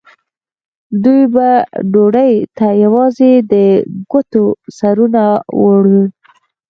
[1.03, 1.49] دوی به
[1.91, 3.53] ډوډۍ ته یوازې د
[4.11, 4.43] ګوتو
[4.77, 5.23] سرونه
[5.61, 6.05] وروړل.